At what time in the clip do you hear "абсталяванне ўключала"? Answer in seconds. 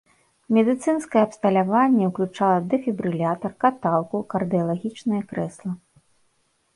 1.27-2.63